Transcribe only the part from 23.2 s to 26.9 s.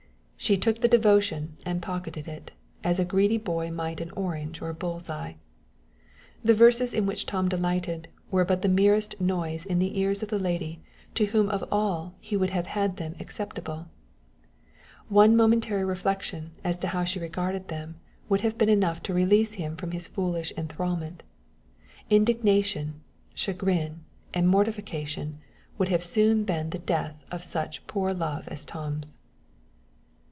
chagrin, and mortification would have soon been the